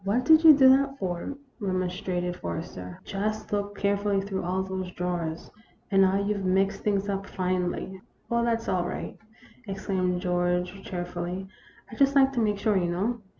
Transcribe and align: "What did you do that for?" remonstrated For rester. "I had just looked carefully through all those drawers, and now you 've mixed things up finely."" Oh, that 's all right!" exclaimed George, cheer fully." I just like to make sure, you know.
"What 0.03 0.25
did 0.25 0.43
you 0.43 0.53
do 0.57 0.67
that 0.69 0.97
for?" 0.97 1.37
remonstrated 1.59 2.35
For 2.37 2.55
rester. 2.55 2.81
"I 3.05 3.05
had 3.05 3.05
just 3.05 3.53
looked 3.53 3.77
carefully 3.77 4.19
through 4.19 4.43
all 4.43 4.63
those 4.63 4.89
drawers, 4.93 5.51
and 5.91 6.01
now 6.01 6.17
you 6.17 6.35
've 6.39 6.43
mixed 6.43 6.81
things 6.81 7.07
up 7.07 7.27
finely."" 7.27 8.01
Oh, 8.31 8.43
that 8.43 8.63
's 8.63 8.67
all 8.67 8.87
right!" 8.87 9.15
exclaimed 9.67 10.19
George, 10.19 10.73
cheer 10.83 11.05
fully." 11.05 11.47
I 11.91 11.93
just 11.97 12.15
like 12.15 12.33
to 12.33 12.39
make 12.41 12.57
sure, 12.57 12.75
you 12.77 12.89
know. 12.89 13.21